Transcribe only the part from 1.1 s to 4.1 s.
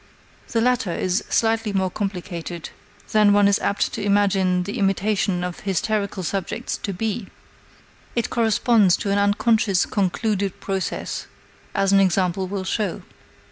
slightly more complicated than one is apt to